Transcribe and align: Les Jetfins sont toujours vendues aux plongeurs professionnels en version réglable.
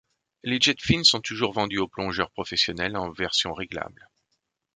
Les 0.41 0.59
Jetfins 0.59 1.03
sont 1.03 1.19
toujours 1.21 1.51
vendues 1.53 1.77
aux 1.77 1.87
plongeurs 1.87 2.31
professionnels 2.31 2.97
en 2.97 3.11
version 3.11 3.53
réglable. 3.53 4.09